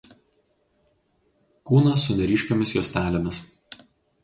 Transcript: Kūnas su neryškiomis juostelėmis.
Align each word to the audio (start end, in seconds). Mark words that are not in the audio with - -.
Kūnas 1.71 2.07
su 2.07 2.17
neryškiomis 2.23 2.75
juostelėmis. 2.79 3.41